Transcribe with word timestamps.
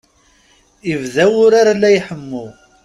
Ibda 0.93 1.25
wurar 1.31 1.67
la 1.79 1.89
iḥemmu. 1.97 2.45